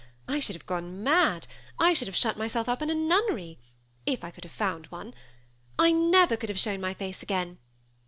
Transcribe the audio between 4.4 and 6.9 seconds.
have found one. I never could have shown